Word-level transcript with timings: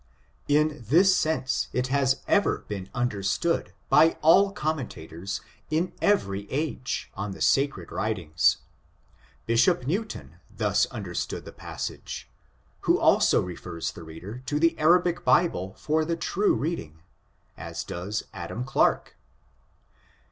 In 0.47 0.83
this 0.89 1.15
sense 1.15 1.67
it 1.73 1.89
has 1.89 2.23
ever 2.27 2.65
been 2.67 2.89
understood 2.91 3.71
by 3.87 4.17
all 4.23 4.45
^^^^•% 4.45 4.45
92 4.47 4.49
ORIGIN, 4.49 4.49
CHARACTER| 4.49 4.49
AND 4.49 4.55
commentators, 4.55 5.41
in 5.69 5.93
every 6.01 6.51
age, 6.51 7.11
on 7.13 7.31
the 7.33 7.39
sacred 7.39 7.91
writings. 7.91 8.57
Bishop 9.45 9.85
Newton 9.85 10.37
thus 10.49 10.87
understood 10.87 11.45
the 11.45 11.51
passage, 11.51 12.27
who 12.79 12.99
also 12.99 13.43
refers 13.43 13.91
the 13.91 14.01
reader 14.01 14.41
to 14.47 14.59
the 14.59 14.75
Arabic 14.79 15.23
Bible 15.23 15.75
for 15.77 16.03
the 16.03 16.17
true 16.17 16.55
reading, 16.55 17.03
as 17.55 17.83
does 17.83 18.23
Adam 18.33 18.63
Clark. 18.63 19.15